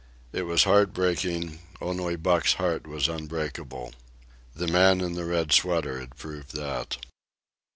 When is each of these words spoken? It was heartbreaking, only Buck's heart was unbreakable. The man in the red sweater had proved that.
It 0.33 0.47
was 0.47 0.63
heartbreaking, 0.63 1.59
only 1.79 2.15
Buck's 2.15 2.53
heart 2.53 2.87
was 2.87 3.07
unbreakable. 3.07 3.93
The 4.55 4.65
man 4.65 4.99
in 4.99 5.13
the 5.13 5.25
red 5.25 5.51
sweater 5.53 5.99
had 5.99 6.17
proved 6.17 6.55
that. 6.55 6.97